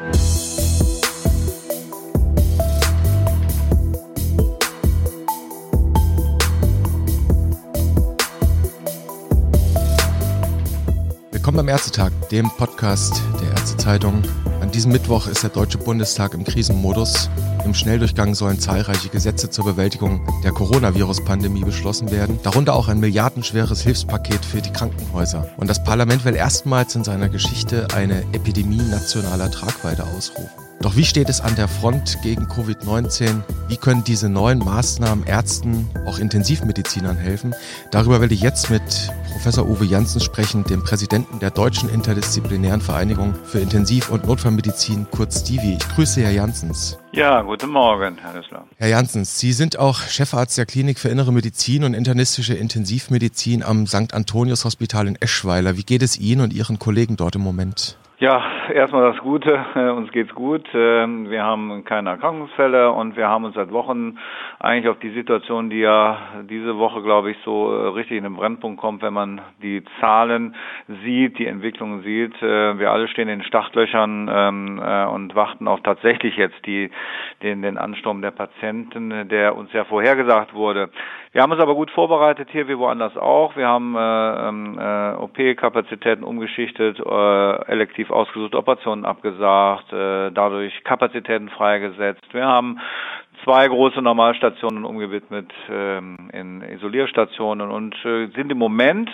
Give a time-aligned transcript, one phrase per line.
[0.00, 0.12] Willkommen
[11.56, 14.22] beim Ärztetag, dem Podcast der Ärztezeitung.
[14.62, 17.28] An diesem Mittwoch ist der Deutsche Bundestag im Krisenmodus.
[17.70, 23.80] Im Schnelldurchgang sollen zahlreiche Gesetze zur Bewältigung der Coronavirus-Pandemie beschlossen werden, darunter auch ein milliardenschweres
[23.82, 25.48] Hilfspaket für die Krankenhäuser.
[25.56, 30.69] Und das Parlament will erstmals in seiner Geschichte eine Epidemie nationaler Tragweite ausrufen.
[30.82, 33.42] Doch wie steht es an der Front gegen Covid-19?
[33.68, 37.54] Wie können diese neuen Maßnahmen Ärzten, auch Intensivmedizinern helfen?
[37.90, 38.80] Darüber will ich jetzt mit
[39.30, 45.44] Professor Uwe Janssen sprechen, dem Präsidenten der Deutschen Interdisziplinären Vereinigung für Intensiv- und Notfallmedizin, kurz
[45.44, 45.76] Divi.
[45.78, 46.96] Ich grüße Herr Janssens.
[47.12, 48.64] Ja, guten Morgen, Herr Nüssler.
[48.78, 53.86] Herr Janssens, Sie sind auch Chefarzt der Klinik für Innere Medizin und internistische Intensivmedizin am
[53.86, 54.14] St.
[54.14, 55.76] Antonius Hospital in Eschweiler.
[55.76, 57.98] Wie geht es Ihnen und Ihren Kollegen dort im Moment?
[58.20, 59.64] Ja, erstmal das Gute.
[59.96, 60.68] Uns geht's gut.
[60.74, 64.18] Ähm, wir haben keine Erkrankungsfälle und wir haben uns seit Wochen
[64.58, 68.36] eigentlich auf die Situation, die ja diese Woche, glaube ich, so äh, richtig in den
[68.36, 70.54] Brennpunkt kommt, wenn man die Zahlen
[71.02, 72.34] sieht, die Entwicklungen sieht.
[72.42, 76.90] Äh, wir alle stehen in Startlöchern ähm, äh, und warten auch tatsächlich jetzt die,
[77.42, 80.90] den, den Ansturm der Patienten, der uns ja vorhergesagt wurde.
[81.32, 83.54] Wir haben uns aber gut vorbereitet hier, wie woanders auch.
[83.54, 87.02] Wir haben äh, ähm, äh, OP-Kapazitäten umgeschichtet, äh,
[88.10, 92.22] elektiv ausgesuchte Operationen abgesagt, äh, dadurch Kapazitäten freigesetzt.
[92.32, 92.78] Wir haben
[93.44, 99.10] zwei große Normalstationen umgewidmet ähm, in Isolierstationen und äh, sind im Moment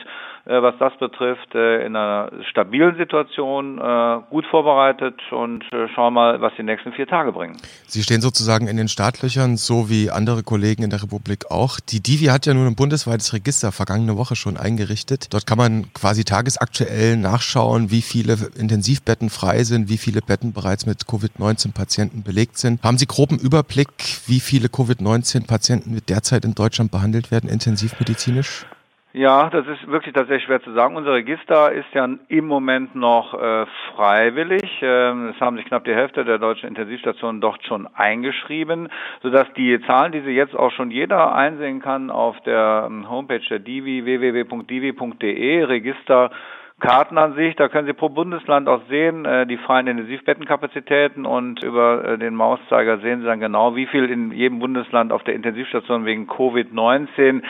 [0.47, 6.52] was das betrifft, äh, in einer stabilen Situation, äh, gut vorbereitet und schauen mal, was
[6.56, 7.56] die nächsten vier Tage bringen.
[7.86, 11.80] Sie stehen sozusagen in den Startlöchern, so wie andere Kollegen in der Republik auch.
[11.80, 15.33] Die Divi hat ja nun ein bundesweites Register vergangene Woche schon eingerichtet.
[15.33, 20.86] Dort kann man quasi tagesaktuell nachschauen, wie viele Intensivbetten frei sind, wie viele Betten bereits
[20.86, 22.83] mit Covid-19-Patienten belegt sind.
[22.83, 23.89] Haben Sie groben Überblick,
[24.27, 28.67] wie viele Covid-19-Patienten derzeit in Deutschland behandelt werden, intensivmedizinisch?
[29.16, 30.94] Ja, das ist wirklich tatsächlich schwer zu sagen.
[30.94, 34.82] Unser Register ist ja im Moment noch äh, freiwillig.
[34.82, 38.90] Ähm, es haben sich knapp die Hälfte der deutschen Intensivstationen dort schon eingeschrieben,
[39.22, 43.40] sodass die Zahlen, die Sie jetzt auch schon jeder einsehen kann auf der ähm, Homepage
[43.48, 46.30] der Divi, www.divi.de, Register
[46.78, 47.58] Kartenansicht.
[47.58, 52.34] Da können Sie pro Bundesland auch sehen, äh, die freien Intensivbettenkapazitäten und über äh, den
[52.34, 57.42] Mauszeiger sehen Sie dann genau, wie viel in jedem Bundesland auf der Intensivstation wegen Covid-19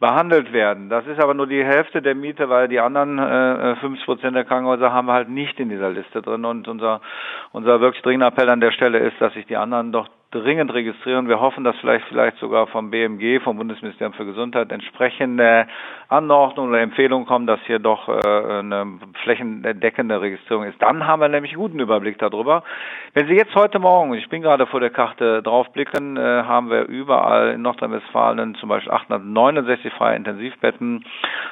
[0.00, 0.88] behandelt werden.
[0.88, 4.44] Das ist aber nur die Hälfte der Miete, weil die anderen äh, 50 Prozent der
[4.44, 6.44] Krankenhäuser haben wir halt nicht in dieser Liste drin.
[6.44, 7.00] Und unser,
[7.52, 11.26] unser wirklich dringender Appell an der Stelle ist, dass sich die anderen doch dringend registrieren.
[11.26, 15.66] Wir hoffen, dass vielleicht vielleicht sogar vom BMG, vom Bundesministerium für Gesundheit, entsprechende
[16.08, 20.80] Anordnungen oder Empfehlungen kommen, dass hier doch äh, eine flächendeckende Registrierung ist.
[20.82, 22.62] Dann haben wir nämlich einen guten Überblick darüber.
[23.14, 26.86] Wenn Sie jetzt heute Morgen, ich bin gerade vor der Karte draufblicken, äh, haben wir
[26.88, 31.06] überall in Nordrhein-Westfalen zum Beispiel 869 freie Intensivbetten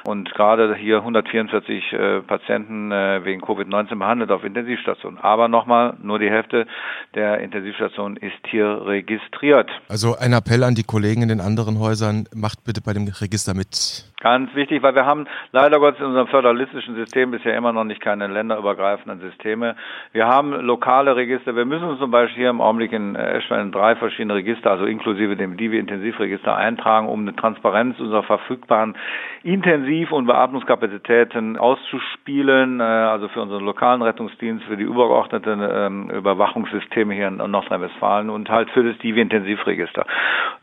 [0.07, 5.19] und gerade hier 144 äh, Patienten wegen Covid-19 behandelt auf Intensivstationen.
[5.19, 6.67] Aber nochmal, nur die Hälfte
[7.15, 9.69] der Intensivstationen ist hier registriert.
[9.89, 13.53] Also ein Appell an die Kollegen in den anderen Häusern, macht bitte bei dem Register
[13.53, 14.05] mit.
[14.19, 18.01] Ganz wichtig, weil wir haben leider Gottes in unserem föderalistischen System bisher immer noch nicht
[18.01, 19.75] keine länderübergreifenden Systeme.
[20.11, 21.55] Wir haben lokale Register.
[21.55, 25.35] Wir müssen uns zum Beispiel hier im Augenblick in Eschweiler drei verschiedene Register, also inklusive
[25.35, 28.97] dem Divi-Intensivregister eintragen, um eine Transparenz unserer verfügbaren
[29.43, 37.13] Intensiv- und Beatmungskapazitäten auszuspielen, äh, also für unseren lokalen Rettungsdienst, für die übergeordneten ähm, Überwachungssysteme
[37.13, 40.05] hier in Nordrhein-Westfalen und halt für das Divi-Intensivregister.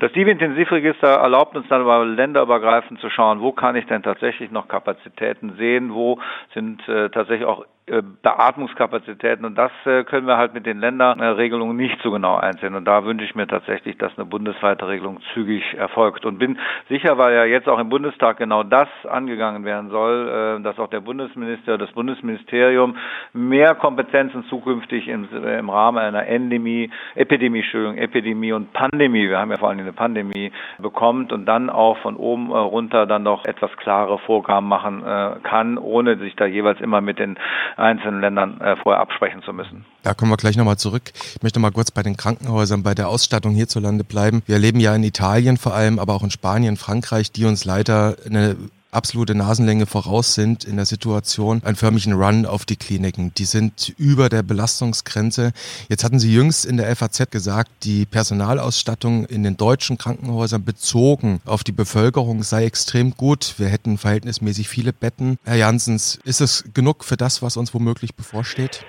[0.00, 4.68] Das Divi-Intensivregister erlaubt uns dann aber länderübergreifend zu schauen, wo kann ich denn tatsächlich noch
[4.68, 6.18] Kapazitäten sehen, wo
[6.52, 9.44] sind äh, tatsächlich auch Beatmungskapazitäten.
[9.44, 12.74] Und das äh, können wir halt mit den Länderregelungen nicht so genau einsehen.
[12.74, 16.24] Und da wünsche ich mir tatsächlich, dass eine bundesweite Regelung zügig erfolgt.
[16.24, 16.58] Und bin
[16.88, 20.88] sicher, weil ja jetzt auch im Bundestag genau das angegangen werden soll, äh, dass auch
[20.88, 22.96] der Bundesminister, das Bundesministerium
[23.34, 29.50] mehr Kompetenzen zukünftig im, im Rahmen einer Endemie, Epidemie, Entschuldigung, Epidemie und Pandemie, wir haben
[29.50, 33.76] ja vor allem eine Pandemie, bekommt und dann auch von oben runter dann noch etwas
[33.76, 35.02] klare Vorgaben machen
[35.42, 37.36] kann, ohne sich da jeweils immer mit den
[37.76, 39.84] einzelnen Ländern äh, vorher absprechen zu müssen.
[40.02, 41.12] Da kommen wir gleich nochmal zurück.
[41.14, 44.42] Ich möchte mal kurz bei den Krankenhäusern, bei der Ausstattung hierzulande bleiben.
[44.46, 48.16] Wir erleben ja in Italien vor allem, aber auch in Spanien, Frankreich, die uns leider
[48.26, 48.56] eine
[48.94, 53.32] absolute Nasenlänge voraus sind in der Situation, einen förmlichen Run auf die Kliniken.
[53.34, 55.52] Die sind über der Belastungsgrenze.
[55.88, 61.40] Jetzt hatten Sie jüngst in der FAZ gesagt, die Personalausstattung in den deutschen Krankenhäusern bezogen
[61.44, 63.54] auf die Bevölkerung sei extrem gut.
[63.58, 65.38] Wir hätten verhältnismäßig viele Betten.
[65.44, 68.84] Herr Janssens, ist es genug für das, was uns womöglich bevorsteht?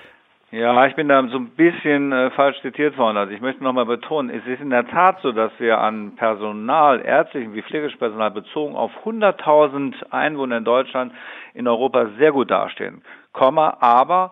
[0.52, 3.16] Ja, ich bin da so ein bisschen äh, falsch zitiert worden.
[3.16, 7.00] Also ich möchte nochmal betonen, es ist in der Tat so, dass wir an Personal,
[7.00, 11.12] ärztlichen wie pflegerischen Personal bezogen auf 100.000 Einwohner in Deutschland
[11.52, 13.02] in Europa sehr gut dastehen.
[13.32, 14.30] Komma, aber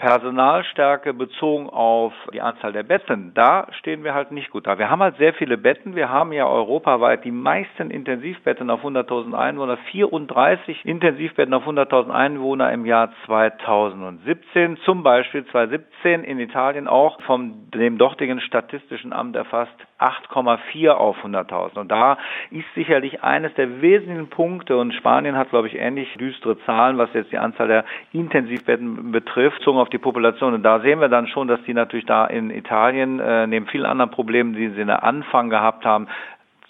[0.00, 4.78] Personalstärke bezogen auf die Anzahl der Betten, da stehen wir halt nicht gut da.
[4.78, 5.94] Wir haben halt sehr viele Betten.
[5.94, 12.72] Wir haben ja europaweit die meisten Intensivbetten auf 100.000 Einwohner, 34 Intensivbetten auf 100.000 Einwohner
[12.72, 14.78] im Jahr 2017.
[14.86, 21.78] Zum Beispiel 2017 in Italien auch vom dem dortigen Statistischen Amt erfasst 8,4 auf 100.000.
[21.78, 22.18] Und da
[22.50, 27.10] ist sicherlich eines der wesentlichen Punkte, und Spanien hat, glaube ich, ähnlich düstere Zahlen, was
[27.14, 30.54] jetzt die Anzahl der Intensivbetten betrifft, bezogen auf die Population.
[30.54, 33.86] Und da sehen wir dann schon, dass die natürlich da in Italien, äh, neben vielen
[33.86, 36.08] anderen Problemen, die sie in der Anfang gehabt haben,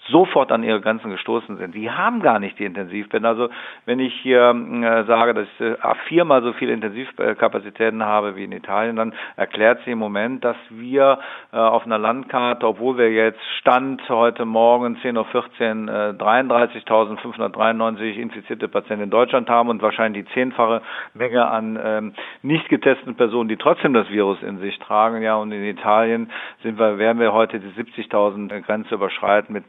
[0.08, 1.74] sofort an ihre Grenzen gestoßen sind.
[1.74, 3.26] Die haben gar nicht die Intensivbetten.
[3.26, 3.48] Also
[3.84, 5.76] wenn ich hier äh, sage, dass ich äh,
[6.08, 11.18] viermal so viele Intensivkapazitäten habe wie in Italien, dann erklärt sie im Moment, dass wir
[11.52, 18.68] äh, auf einer Landkarte, obwohl wir jetzt Stand heute Morgen 10.14 Uhr äh, 33.593 infizierte
[18.68, 20.82] Patienten in Deutschland haben und wahrscheinlich die zehnfache
[21.14, 25.22] Menge an ähm, nicht getesteten Personen, die trotzdem das Virus in sich tragen.
[25.22, 26.30] Ja, und in Italien
[26.62, 29.64] sind wir, werden wir heute die 70.000 Grenze überschreiten mit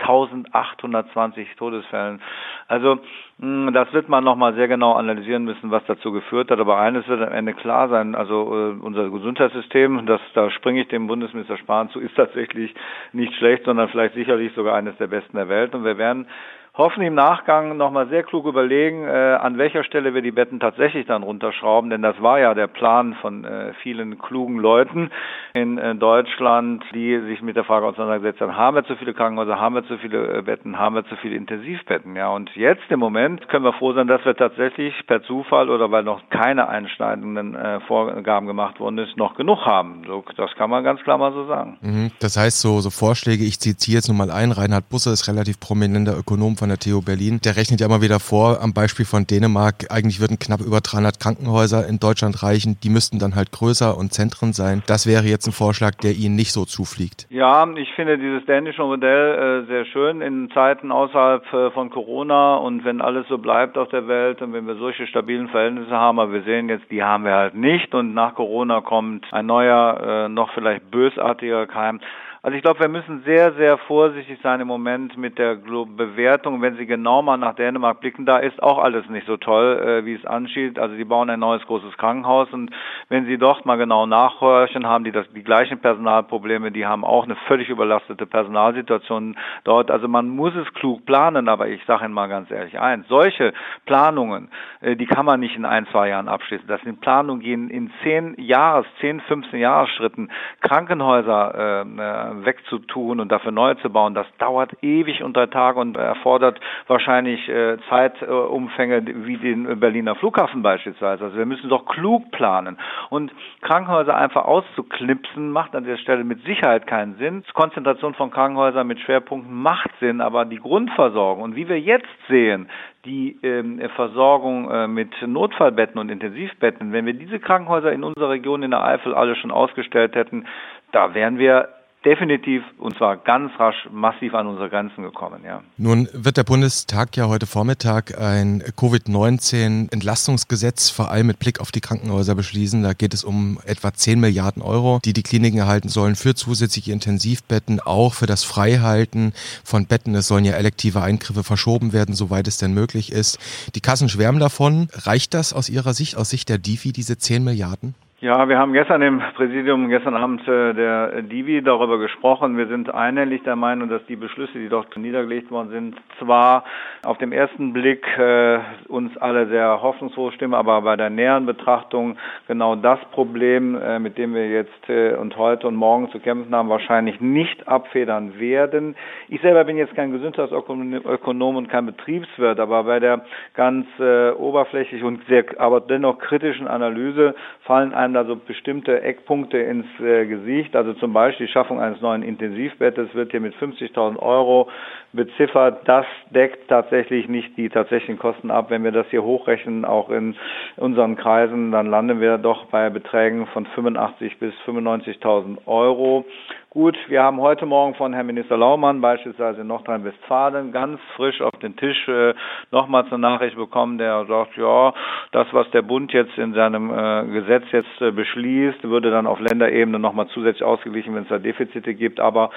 [0.00, 2.20] 6.820 Todesfällen.
[2.68, 2.98] Also
[3.40, 6.60] hm, das wird man nochmal sehr genau analysieren müssen, was dazu geführt hat.
[6.60, 10.88] Aber eines wird am Ende klar sein, also äh, unser Gesundheitssystem, das, da springe ich
[10.88, 12.74] dem Bundesminister Spahn zu, ist tatsächlich
[13.12, 15.74] nicht schlecht, sondern vielleicht sicherlich sogar eines der besten der Welt.
[15.74, 16.26] Und wir werden
[16.74, 21.06] hoffen im Nachgang nochmal sehr klug überlegen, äh, an welcher Stelle wir die Betten tatsächlich
[21.06, 25.10] dann runterschrauben, denn das war ja der Plan von äh, vielen klugen Leuten
[25.52, 29.60] in äh, Deutschland, die sich mit der Frage auseinandergesetzt haben, haben wir zu viele Krankenhäuser,
[29.60, 33.00] haben wir zu viele äh, Betten, haben wir zu viele Intensivbetten, ja, und jetzt im
[33.00, 37.54] Moment können wir froh sein, dass wir tatsächlich per Zufall oder weil noch keine einschneidenden
[37.54, 40.04] äh, Vorgaben gemacht worden ist, noch genug haben.
[40.06, 41.76] So, das kann man ganz klar mal so sagen.
[41.82, 42.12] Mhm.
[42.20, 45.60] Das heißt, so, so Vorschläge, ich ziehe jetzt nur mal ein, Reinhard Busse ist relativ
[45.60, 49.26] prominenter Ökonom von der TU Berlin, der rechnet ja immer wieder vor, am Beispiel von
[49.26, 53.98] Dänemark, eigentlich würden knapp über 300 Krankenhäuser in Deutschland reichen, die müssten dann halt größer
[53.98, 54.84] und Zentren sein.
[54.86, 57.26] Das wäre jetzt ein Vorschlag, der Ihnen nicht so zufliegt.
[57.30, 62.54] Ja, ich finde dieses dänische Modell äh, sehr schön in Zeiten außerhalb äh, von Corona
[62.58, 66.20] und wenn alles so bleibt auf der Welt und wenn wir solche stabilen Verhältnisse haben,
[66.20, 70.26] aber wir sehen jetzt, die haben wir halt nicht und nach Corona kommt ein neuer,
[70.26, 71.98] äh, noch vielleicht bösartiger Keim.
[72.44, 76.60] Also ich glaube, wir müssen sehr, sehr vorsichtig sein im Moment mit der Bewertung.
[76.60, 80.04] Wenn Sie genau mal nach Dänemark blicken, da ist auch alles nicht so toll, äh,
[80.04, 80.76] wie es anschied.
[80.76, 82.72] Also die bauen ein neues großes Krankenhaus und
[83.08, 87.22] wenn Sie dort mal genau nachhorchen, haben die das, die gleichen Personalprobleme, die haben auch
[87.22, 89.92] eine völlig überlastete Personalsituation dort.
[89.92, 93.52] Also man muss es klug planen, aber ich sage Ihnen mal ganz ehrlich eins, solche
[93.86, 94.48] Planungen,
[94.80, 96.66] äh, die kann man nicht in ein, zwei Jahren abschließen.
[96.66, 100.28] Das sind Planungen, die in zehn Jahres, zehn, 15 Jahresschritten
[100.60, 106.60] Krankenhäuser äh, wegzutun und dafür neu zu bauen, das dauert ewig unter Tage und erfordert
[106.86, 111.24] wahrscheinlich äh, Zeitumfänge wie den Berliner Flughafen beispielsweise.
[111.24, 112.78] Also wir müssen doch klug planen.
[113.10, 117.44] Und Krankenhäuser einfach auszuknipsen, macht an der Stelle mit Sicherheit keinen Sinn.
[117.54, 122.68] Konzentration von Krankenhäusern mit Schwerpunkten macht Sinn, aber die Grundversorgung und wie wir jetzt sehen,
[123.04, 128.62] die ähm, Versorgung äh, mit Notfallbetten und Intensivbetten, wenn wir diese Krankenhäuser in unserer Region
[128.62, 130.46] in der Eifel alle schon ausgestellt hätten,
[130.92, 131.68] da wären wir
[132.04, 135.62] definitiv und zwar ganz rasch massiv an unsere Grenzen gekommen, ja.
[135.76, 141.80] Nun wird der Bundestag ja heute Vormittag ein Covid-19-Entlastungsgesetz vor allem mit Blick auf die
[141.80, 142.82] Krankenhäuser beschließen.
[142.82, 146.92] Da geht es um etwa 10 Milliarden Euro, die die Kliniken erhalten sollen für zusätzliche
[146.92, 149.32] Intensivbetten, auch für das Freihalten
[149.64, 150.14] von Betten.
[150.14, 153.38] Es sollen ja elektive Eingriffe verschoben werden, soweit es denn möglich ist.
[153.74, 154.88] Die Kassen schwärmen davon.
[154.92, 157.94] Reicht das aus Ihrer Sicht, aus Sicht der DIFI, diese 10 Milliarden?
[158.22, 162.56] Ja, wir haben gestern im Präsidium, gestern Abend äh, der Divi darüber gesprochen.
[162.56, 166.62] Wir sind einhellig der Meinung, dass die Beschlüsse, die dort niedergelegt worden sind, zwar
[167.04, 172.16] auf dem ersten Blick äh, uns alle sehr hoffnungsfroh stimmen, aber bei der näheren Betrachtung
[172.46, 176.54] genau das Problem, äh, mit dem wir jetzt äh, und heute und morgen zu kämpfen
[176.54, 178.94] haben, wahrscheinlich nicht abfedern werden.
[179.30, 183.24] Ich selber bin jetzt kein Gesundheitsökonom und kein Betriebswirt, aber bei der
[183.54, 189.58] ganz äh, oberflächlich und sehr, aber dennoch kritischen Analyse fallen einem da so bestimmte Eckpunkte
[189.58, 190.76] ins äh, Gesicht.
[190.76, 194.68] Also zum Beispiel die Schaffung eines neuen Intensivbettes wird hier mit 50.000 Euro
[195.12, 195.86] beziffert.
[195.86, 198.70] Das deckt tatsächlich nicht die tatsächlichen Kosten ab.
[198.70, 200.34] Wenn wir das hier hochrechnen, auch in
[200.76, 206.24] unseren Kreisen, dann landen wir doch bei Beträgen von 85 bis 95.000 Euro.
[206.72, 211.52] Gut, wir haben heute Morgen von Herrn Minister Laumann beispielsweise in Nordrhein-Westfalen ganz frisch auf
[211.60, 212.32] den Tisch äh,
[212.70, 214.94] nochmals eine Nachricht bekommen, der sagt, ja,
[215.32, 219.38] das, was der Bund jetzt in seinem äh, Gesetz jetzt äh, beschließt, würde dann auf
[219.38, 222.20] Länderebene nochmal zusätzlich ausgeglichen, wenn es da Defizite gibt.
[222.20, 222.48] Aber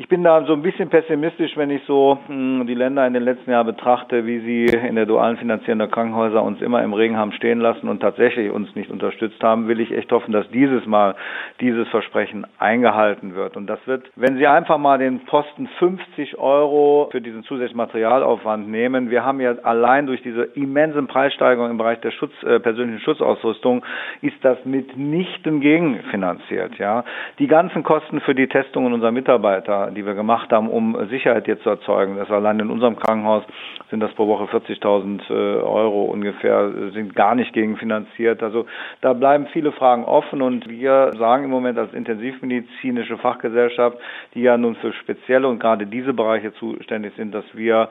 [0.00, 3.24] ich bin da so ein bisschen pessimistisch, wenn ich so hm, die Länder in den
[3.24, 7.16] letzten Jahren betrachte, wie sie in der dualen Finanzierung der Krankenhäuser uns immer im Regen
[7.16, 10.86] haben stehen lassen und tatsächlich uns nicht unterstützt haben, will ich echt hoffen, dass dieses
[10.86, 11.16] Mal
[11.60, 13.56] dieses Versprechen eingehalten wird.
[13.56, 18.68] Und das wird, wenn Sie einfach mal den Posten 50 Euro für diesen zusätzlichen Materialaufwand
[18.68, 23.00] nehmen, wir haben ja allein durch diese immensen Preissteigerungen im Bereich der Schutz, äh, persönlichen
[23.00, 23.84] Schutzausrüstung,
[24.22, 26.78] ist das mitnichten gegenfinanziert.
[26.78, 27.04] Ja,
[27.40, 31.62] die ganzen Kosten für die Testungen unserer Mitarbeiter die wir gemacht haben, um Sicherheit jetzt
[31.62, 32.16] zu erzeugen.
[32.16, 33.44] Das allein in unserem Krankenhaus
[33.90, 38.42] sind das pro Woche 40.000 äh, Euro ungefähr, sind gar nicht gegenfinanziert.
[38.42, 38.66] Also
[39.00, 43.98] da bleiben viele Fragen offen und wir sagen im Moment als intensivmedizinische Fachgesellschaft,
[44.34, 47.88] die ja nun für spezielle und gerade diese Bereiche zuständig sind, dass wir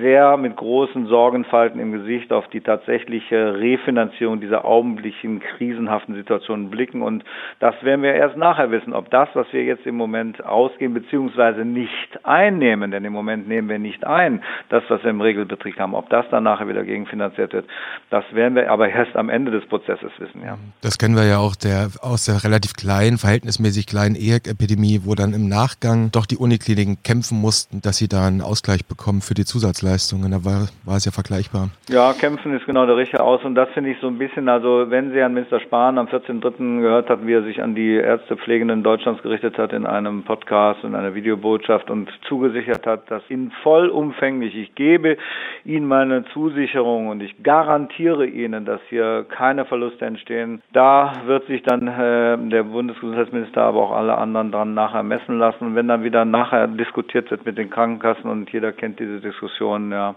[0.00, 7.02] sehr mit großen Sorgenfalten im Gesicht auf die tatsächliche Refinanzierung dieser augenblicklichen krisenhaften Situationen blicken
[7.02, 7.24] und
[7.58, 11.29] das werden wir erst nachher wissen, ob das, was wir jetzt im Moment ausgehen, beziehungsweise
[11.30, 15.78] beziehungsweise nicht einnehmen, denn im Moment nehmen wir nicht ein, das, was wir im Regelbetrieb
[15.78, 15.94] haben.
[15.94, 17.66] Ob das dann nachher wieder gegenfinanziert wird,
[18.10, 20.58] das werden wir aber erst am Ende des Prozesses wissen, ja.
[20.82, 25.32] Das kennen wir ja auch der, aus der relativ kleinen, verhältnismäßig kleinen EHEC-Epidemie, wo dann
[25.32, 29.44] im Nachgang doch die Unikliniken kämpfen mussten, dass sie da einen Ausgleich bekommen für die
[29.44, 30.30] Zusatzleistungen.
[30.30, 31.70] Da war, war es ja vergleichbar.
[31.88, 34.86] Ja, kämpfen ist genau der richtige Aus und das finde ich so ein bisschen, also
[34.88, 36.80] wenn Sie an Minister Spahn am 14.3.
[36.80, 40.94] gehört hat, wie er sich an die Ärztepflegenden Deutschlands gerichtet hat in einem Podcast und
[40.94, 45.16] einer Videobotschaft und zugesichert hat, dass Ihnen vollumfänglich, ich gebe
[45.64, 50.62] Ihnen meine Zusicherung und ich garantiere Ihnen, dass hier keine Verluste entstehen.
[50.72, 55.66] Da wird sich dann äh, der Bundesgesundheitsminister, aber auch alle anderen dran nachher messen lassen.
[55.66, 59.90] Und wenn dann wieder nachher diskutiert wird mit den Krankenkassen und jeder kennt diese Diskussion,
[59.92, 60.14] ja,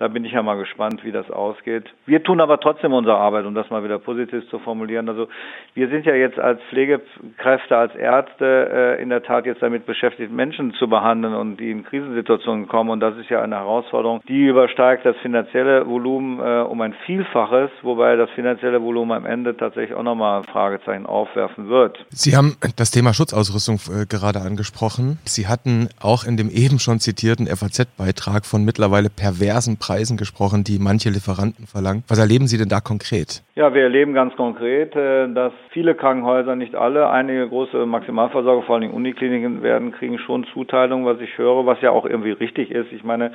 [0.00, 1.84] da bin ich ja mal gespannt, wie das ausgeht.
[2.06, 5.10] Wir tun aber trotzdem unsere Arbeit, um das mal wieder positiv zu formulieren.
[5.10, 5.28] Also
[5.74, 10.32] wir sind ja jetzt als Pflegekräfte, als Ärzte äh, in der Tat jetzt damit beschäftigt,
[10.32, 12.88] Menschen zu behandeln und die in Krisensituationen kommen.
[12.88, 17.70] Und das ist ja eine Herausforderung, die übersteigt das finanzielle Volumen äh, um ein Vielfaches,
[17.82, 22.06] wobei das finanzielle Volumen am Ende tatsächlich auch nochmal Fragezeichen aufwerfen wird.
[22.08, 25.18] Sie haben das Thema Schutzausrüstung äh, gerade angesprochen.
[25.26, 30.62] Sie hatten auch in dem eben schon zitierten FAZ-Beitrag von mittlerweile perversen Preisen Preisen gesprochen,
[30.62, 32.04] die manche Lieferanten verlangen.
[32.06, 33.42] Was erleben Sie denn da konkret?
[33.56, 38.76] Ja, wir erleben ganz konkret, äh, dass viele Krankenhäuser, nicht alle, einige große Maximalversorger, vor
[38.76, 42.92] allem Unikliniken werden, kriegen schon Zuteilungen, was ich höre, was ja auch irgendwie richtig ist.
[42.92, 43.32] Ich meine,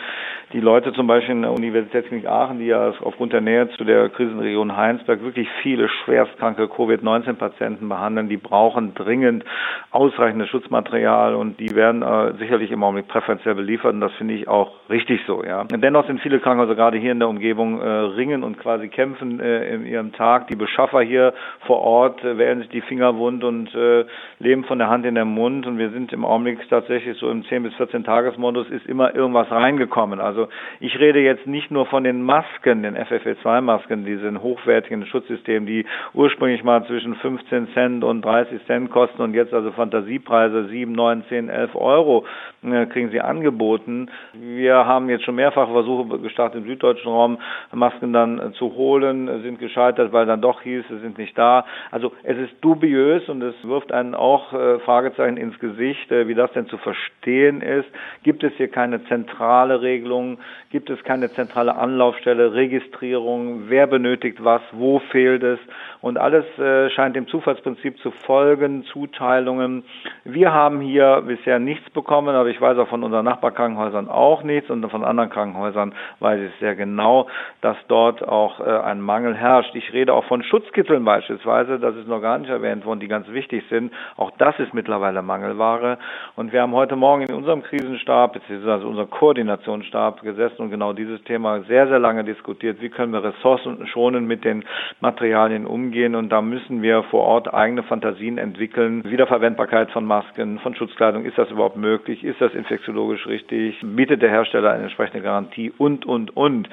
[0.53, 4.07] die Leute zum Beispiel in der Universitätsklinik Aachen, die ja aufgrund der Nähe zu der
[4.07, 9.43] Krisenregion Heinsberg wirklich viele schwerstkranke Covid-19-Patienten behandeln, die brauchen dringend
[9.91, 14.47] ausreichendes Schutzmaterial und die werden äh, sicherlich im Augenblick präferenziell beliefert und das finde ich
[14.47, 15.43] auch richtig so.
[15.43, 15.65] Ja.
[15.65, 19.67] Dennoch sind viele Krankenhäuser gerade hier in der Umgebung äh, ringen und quasi kämpfen äh,
[19.73, 20.47] in ihrem Tag.
[20.47, 21.33] Die Beschaffer hier
[21.65, 24.05] vor Ort äh, werden sich die Finger wund und äh,
[24.37, 25.65] leben von der Hand in den Mund.
[25.65, 29.49] Und wir sind im Augenblick tatsächlich so im 10 bis 14 Tagesmodus ist immer irgendwas
[29.49, 30.19] reingekommen.
[30.19, 30.47] Also
[30.79, 36.63] ich rede jetzt nicht nur von den Masken, den FFP2-Masken, diesen hochwertigen Schutzsystemen, die ursprünglich
[36.63, 41.49] mal zwischen 15 Cent und 30 Cent kosten und jetzt also Fantasiepreise 7, 9, 10,
[41.49, 42.23] 11 Euro
[42.61, 44.11] äh, kriegen sie angeboten.
[44.33, 47.37] Wir haben jetzt schon mehrfach Versuche gestartet im süddeutschen Raum,
[47.71, 51.37] Masken dann äh, zu holen, äh, sind gescheitert, weil dann doch hieß, sie sind nicht
[51.37, 51.65] da.
[51.91, 56.51] Also es ist dubiös und es wirft einen auch äh, Fragezeichen ins Gesicht, wie das
[56.51, 57.87] denn zu verstehen ist.
[58.23, 60.37] Gibt es hier keine zentrale Regelung?
[60.71, 63.69] Gibt es keine zentrale Anlaufstelle, Registrierung?
[63.69, 64.61] Wer benötigt was?
[64.73, 65.59] Wo fehlt es?
[66.01, 66.45] Und alles
[66.93, 69.83] scheint dem Zufallsprinzip zu folgen, Zuteilungen.
[70.23, 74.69] Wir haben hier bisher nichts bekommen, aber ich weiß auch von unseren Nachbarkrankenhäusern auch nichts
[74.69, 77.27] und von anderen Krankenhäusern weiß ich sehr genau,
[77.61, 79.75] dass dort auch äh, ein Mangel herrscht.
[79.75, 83.27] Ich rede auch von Schutzkitteln beispielsweise, das ist noch gar nicht erwähnt worden, die ganz
[83.29, 83.91] wichtig sind.
[84.17, 85.97] Auch das ist mittlerweile Mangelware.
[86.35, 91.23] Und wir haben heute Morgen in unserem Krisenstab, beziehungsweise unserem Koordinationsstab gesessen und genau dieses
[91.23, 92.81] Thema sehr, sehr lange diskutiert.
[92.81, 94.63] Wie können wir Ressourcen schonen mit den
[95.01, 96.15] Materialien umgehen?
[96.15, 99.03] Und da müssen wir vor Ort eigene Fantasien entwickeln.
[99.03, 101.25] Wiederverwendbarkeit von Masken, von Schutzkleidung.
[101.25, 102.23] Ist das überhaupt möglich?
[102.23, 103.79] Ist das infektiologisch richtig?
[103.81, 105.71] Bietet der Hersteller eine entsprechende Garantie?
[105.77, 106.69] Und, und, und.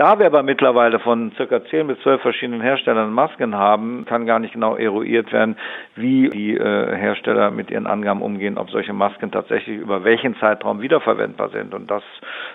[0.00, 4.38] Da wir aber mittlerweile von circa 10 bis 12 verschiedenen Herstellern Masken haben, kann gar
[4.38, 5.56] nicht genau eruiert werden,
[5.94, 10.80] wie die äh, Hersteller mit ihren Angaben umgehen, ob solche Masken tatsächlich über welchen Zeitraum
[10.80, 11.74] wiederverwendbar sind.
[11.74, 12.02] Und das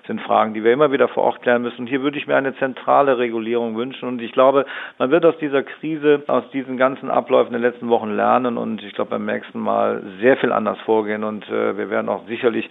[0.07, 1.81] sind Fragen, die wir immer wieder vor Ort klären müssen.
[1.81, 4.09] Und hier würde ich mir eine zentrale Regulierung wünschen.
[4.09, 4.65] Und ich glaube,
[4.97, 8.95] man wird aus dieser Krise, aus diesen ganzen Abläufen den letzten Wochen lernen und ich
[8.95, 11.23] glaube beim nächsten Mal sehr viel anders vorgehen.
[11.23, 12.67] Und äh, wir werden auch sicherlich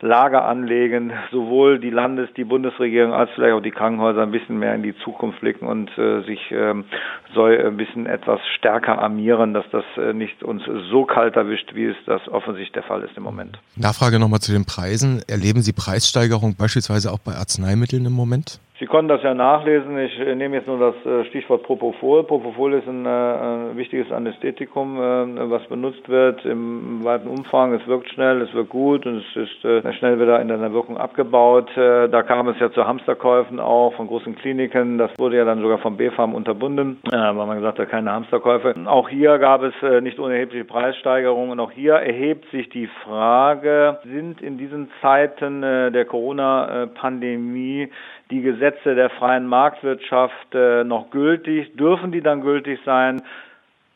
[0.00, 4.74] Lager anlegen, sowohl die Landes-, die Bundesregierung als vielleicht auch die Krankenhäuser ein bisschen mehr
[4.74, 6.84] in die Zukunft blicken und äh, sich ähm,
[7.34, 11.86] soll ein bisschen etwas stärker armieren, dass das äh, nicht uns so kalt erwischt, wie
[11.86, 13.58] es das offensichtlich der Fall ist im Moment.
[13.76, 15.22] Nachfrage nochmal zu den Preisen.
[15.28, 18.60] Erleben Sie Preissteigerung beispielsweise auch bei Arzneimitteln im Moment?
[18.82, 19.96] Sie konnten das ja nachlesen.
[19.96, 22.24] Ich äh, nehme jetzt nur das äh, Stichwort Propofol.
[22.24, 27.74] Propofol ist ein, äh, ein wichtiges Anästhetikum, was benutzt wird im weiten Umfang.
[27.74, 29.60] Es wirkt schnell, es wirkt gut und es ist
[29.98, 31.70] schnell wieder in seiner Wirkung abgebaut.
[31.76, 34.98] Da kam es ja zu Hamsterkäufen auch von großen Kliniken.
[34.98, 38.74] Das wurde ja dann sogar vom BfArM unterbunden, weil man gesagt hat, keine Hamsterkäufe.
[38.86, 41.60] Auch hier gab es nicht unerhebliche Preissteigerungen.
[41.60, 47.88] Auch hier erhebt sich die Frage, sind in diesen Zeiten der Corona-Pandemie
[48.32, 51.76] die Gesetze der freien Marktwirtschaft äh, noch gültig?
[51.76, 53.22] Dürfen die dann gültig sein?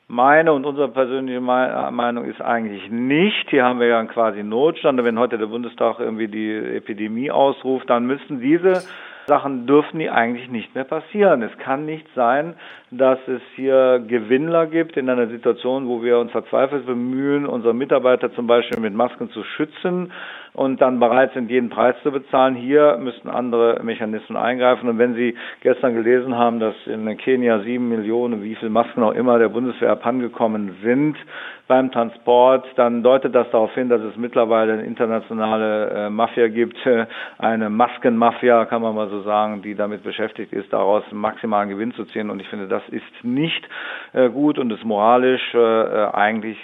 [0.09, 3.51] Meine und unsere persönliche Meinung ist eigentlich nicht.
[3.51, 5.03] Hier haben wir ja quasi Notstand.
[5.03, 8.85] Wenn heute der Bundestag irgendwie die Epidemie ausruft, dann müssen diese
[9.27, 11.43] Sachen dürfen die eigentlich nicht mehr passieren.
[11.43, 12.55] Es kann nicht sein,
[12.93, 18.33] dass es hier Gewinnler gibt in einer Situation, wo wir uns verzweifelt bemühen, unsere Mitarbeiter
[18.33, 20.13] zum Beispiel mit Masken zu schützen
[20.57, 22.55] und dann bereit sind, jeden Preis zu bezahlen.
[22.55, 24.89] Hier müssten andere Mechanismen eingreifen.
[24.89, 29.13] Und wenn Sie gestern gelesen haben, dass in Kenia sieben Millionen, wie viele Masken auch
[29.13, 31.17] immer der Bundeswehr abhandengekommen sind,
[31.69, 36.79] beim Transport, dann deutet das darauf hin, dass es mittlerweile eine internationale äh, Mafia gibt,
[37.39, 42.05] eine Maskenmafia, kann man mal so sagen, die damit beschäftigt ist, daraus maximalen Gewinn zu
[42.05, 42.31] ziehen.
[42.31, 43.69] Und ich finde, das ist nicht
[44.13, 46.57] äh, gut und ist moralisch äh, eigentlich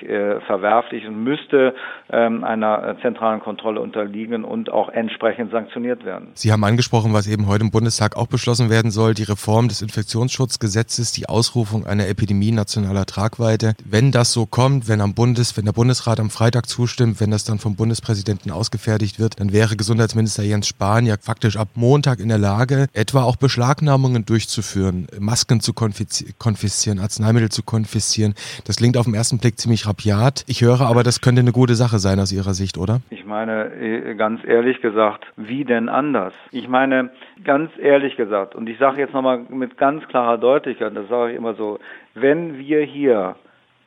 [0.46, 1.74] verwerflich und müsste
[2.10, 6.28] ähm, einer zentralen Kontrolle unterliegen und auch entsprechend sanktioniert werden.
[6.34, 9.82] Sie haben angesprochen, was eben heute im Bundestag auch beschlossen werden soll, die Reform des
[9.82, 13.74] Infektionsschutzgesetzes, die Ausrufung einer Epidemie nationaler Tragweite.
[13.84, 17.44] Wenn das so kommt, wenn am Bundes, wenn der Bundesrat am Freitag zustimmt, wenn das
[17.44, 22.28] dann vom Bundespräsidenten ausgefertigt wird, dann wäre Gesundheitsminister Jens Spahn ja faktisch ab Montag in
[22.28, 28.34] der Lage, etwa auch Beschlagnahmungen durchzuführen, Masken zu konfiszieren, Arzneimittel zu konfiszieren.
[28.64, 30.44] Das klingt auf den ersten Blick ziemlich rabiat.
[30.46, 33.00] Ich höre aber, das könnte eine gute Sache sein aus Ihrer Sicht, oder?
[33.10, 36.34] Ich meine, äh, ganz ehrlich gesagt, wie denn anders?
[36.50, 37.10] Ich meine,
[37.44, 41.36] ganz ehrlich gesagt, und ich sage jetzt nochmal mit ganz klarer Deutlichkeit, das sage ich
[41.36, 41.78] immer so,
[42.14, 43.36] wenn wir hier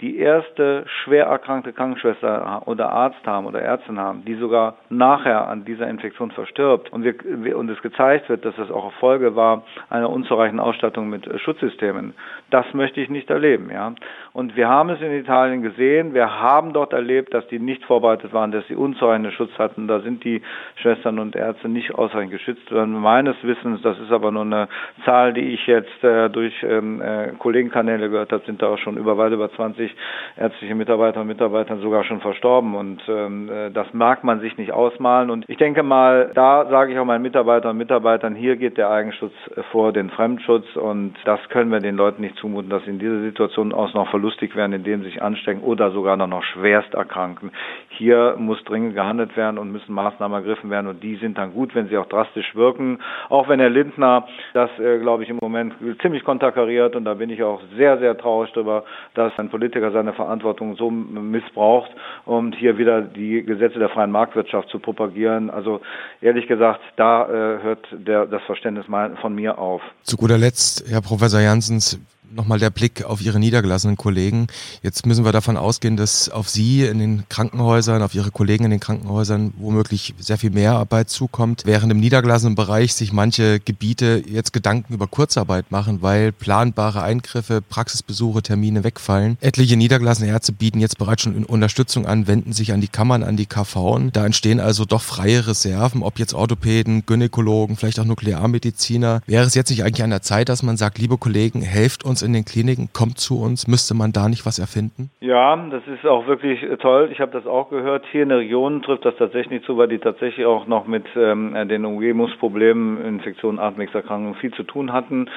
[0.01, 5.63] die erste schwer erkrankte Krankenschwester oder Arzt haben oder Ärztin haben, die sogar nachher an
[5.63, 10.09] dieser Infektion verstirbt und, wir, und es gezeigt wird, dass das auch Erfolge war einer
[10.09, 12.13] unzureichenden Ausstattung mit Schutzsystemen,
[12.55, 13.69] das möchte ich nicht erleben.
[13.69, 13.93] Ja?
[14.31, 18.31] Und wir haben es in Italien gesehen, wir haben dort erlebt, dass die nicht vorbereitet
[18.31, 19.89] waren, dass sie unzureichenden Schutz hatten.
[19.89, 20.41] Da sind die
[20.75, 22.93] Schwestern und Ärzte nicht ausreichend geschützt worden.
[22.93, 24.69] Meines Wissens, das ist aber nur eine
[25.03, 28.95] Zahl, die ich jetzt äh, durch ähm, äh, Kollegenkanäle gehört habe, sind da auch schon
[28.95, 29.93] über weit über 20
[30.37, 32.73] ärztliche Mitarbeiter und Mitarbeiter sogar schon verstorben.
[32.73, 35.29] Und ähm, äh, das mag man sich nicht ausmalen.
[35.29, 38.91] Und ich denke mal, da sage ich auch meinen Mitarbeitern und Mitarbeitern, hier geht der
[38.91, 39.33] Eigenschutz
[39.73, 40.77] vor den Fremdschutz.
[40.77, 44.55] Und das können wir den Leuten nicht zumuten, dass in dieser Situation aus noch verlustig
[44.55, 47.51] werden, indem sie sich anstecken oder sogar noch schwerst erkranken.
[47.89, 50.87] Hier muss dringend gehandelt werden und müssen Maßnahmen ergriffen werden.
[50.87, 52.99] Und die sind dann gut, wenn sie auch drastisch wirken.
[53.29, 56.95] Auch wenn Herr Lindner das, äh, glaube ich, im Moment ziemlich konterkariert.
[56.95, 60.75] Und da bin ich auch sehr, sehr traurig darüber, dass ein Politiker Politiker seine Verantwortung
[60.75, 61.89] so missbraucht,
[62.25, 65.49] um hier wieder die Gesetze der freien Marktwirtschaft zu propagieren.
[65.49, 65.81] Also
[66.21, 68.85] ehrlich gesagt, da äh, hört der, das Verständnis
[69.21, 69.81] von mir auf.
[70.03, 71.99] Zu guter Letzt, Herr Professor Janssens,
[72.35, 74.47] nochmal der Blick auf Ihre niedergelassenen Kollegen.
[74.83, 78.71] Jetzt müssen wir davon ausgehen, dass auf Sie in den Krankenhäusern, auf Ihre Kollegen in
[78.71, 84.23] den Krankenhäusern womöglich sehr viel mehr Arbeit zukommt, während im niedergelassenen Bereich sich manche Gebiete
[84.27, 89.37] jetzt Gedanken über Kurzarbeit machen, weil planbare Eingriffe, Praxisbesuche, Termine wegfallen.
[89.41, 93.37] Etliche niedergelassene Ärzte bieten jetzt bereits schon Unterstützung an, wenden sich an die Kammern, an
[93.37, 94.09] die KV.
[94.11, 99.21] Da entstehen also doch freie Reserven, ob jetzt Orthopäden, Gynäkologen, vielleicht auch Nuklearmediziner.
[99.25, 102.21] Wäre es jetzt nicht eigentlich an der Zeit, dass man sagt, liebe Kollegen, helft uns
[102.25, 103.67] in den Kliniken, kommt zu uns.
[103.67, 105.09] Müsste man da nicht was erfinden?
[105.21, 107.09] Ja, das ist auch wirklich toll.
[107.11, 108.03] Ich habe das auch gehört.
[108.11, 111.55] Hier in der Region trifft das tatsächlich zu, weil die tatsächlich auch noch mit ähm,
[111.69, 115.29] den Umgebungsproblemen, Infektionen, Atemwegserkrankungen viel zu tun hatten.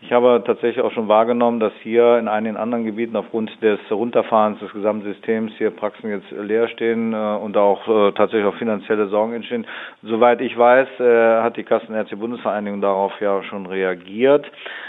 [0.00, 4.60] Ich habe tatsächlich auch schon wahrgenommen, dass hier in einigen anderen Gebieten aufgrund des Runterfahrens
[4.60, 9.34] des Gesamtsystems hier Praxen jetzt leer stehen äh, und auch äh, tatsächlich auch finanzielle Sorgen
[9.34, 9.66] entstehen.
[10.02, 14.46] Soweit ich weiß, äh, hat die Kassenärztliche Bundesvereinigung darauf ja schon reagiert.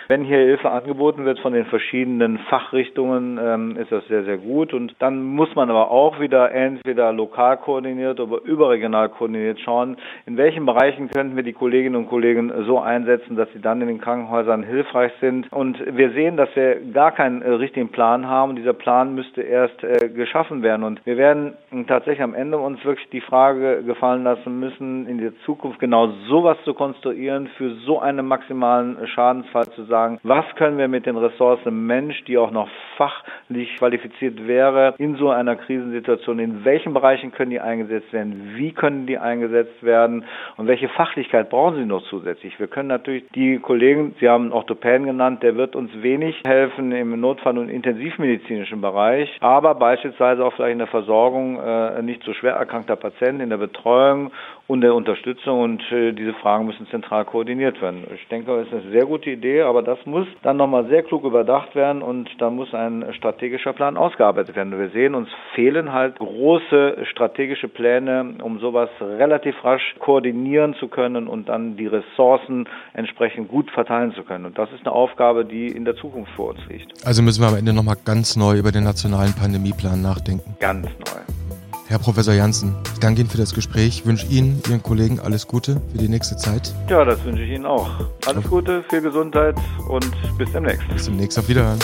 [0.10, 4.74] Wenn hier Hilfe angeboten wird von den verschiedenen Fachrichtungen, ähm, ist das sehr, sehr gut.
[4.74, 10.38] Und dann muss man aber auch wieder entweder lokal koordiniert oder überregional koordiniert schauen, in
[10.38, 14.02] welchen Bereichen könnten wir die Kolleginnen und Kollegen so einsetzen, dass sie dann in den
[14.02, 15.52] Krankenhäusern hilfreich sind.
[15.52, 18.56] Und wir sehen, dass wir gar keinen äh, richtigen Plan haben.
[18.56, 20.84] Dieser Plan müsste erst äh, geschaffen werden.
[20.84, 21.54] Und wir werden
[21.88, 26.58] tatsächlich am Ende uns wirklich die Frage gefallen lassen müssen, in der Zukunft genau sowas
[26.63, 31.86] zu konstruieren, für so einen maximalen Schadensfall zu sagen, was können wir mit den Ressourcen
[31.86, 37.51] Mensch, die auch noch fachlich qualifiziert wäre, in so einer Krisensituation, in welchen Bereichen können
[37.51, 40.25] die eingesetzt werden, wie können die eingesetzt werden?
[40.58, 42.60] Und welche Fachlichkeit brauchen sie noch zusätzlich.
[42.60, 47.19] Wir können natürlich die Kollegen, Sie haben Orthopäden genannt, der wird uns wenig helfen im
[47.19, 52.53] Notfall- und intensivmedizinischen Bereich, aber beispielsweise auch vielleicht in der Versorgung äh, nicht so schwer
[52.53, 54.32] erkrankter Patienten, in der Betreuung
[54.69, 58.03] und der Unterstützung und äh, diese Fragen müssen zentral koordiniert werden.
[58.13, 61.23] Ich denke, das ist eine sehr gute Idee, aber das muss dann nochmal sehr klug
[61.23, 64.77] überdacht werden und da muss ein strategischer Plan ausgearbeitet werden.
[64.77, 71.27] Wir sehen, uns fehlen halt große strategische Pläne, um sowas relativ rasch koordinieren zu können
[71.27, 74.45] und dann die Ressourcen entsprechend gut verteilen zu können.
[74.45, 76.93] Und das ist eine Aufgabe, die in der Zukunft vor uns liegt.
[77.03, 80.55] Also müssen wir am Ende nochmal ganz neu über den nationalen Pandemieplan nachdenken.
[80.60, 81.49] Ganz neu.
[81.89, 85.82] Herr Professor Janssen, ich danke Ihnen für das Gespräch, wünsche Ihnen, Ihren Kollegen alles Gute
[85.91, 86.71] für die nächste Zeit.
[86.88, 87.89] Ja, das wünsche ich Ihnen auch.
[88.28, 89.56] Alles Gute, viel Gesundheit
[89.88, 90.06] und
[90.38, 90.88] bis demnächst.
[90.89, 91.80] Bis demnächst, auf Wiederhören.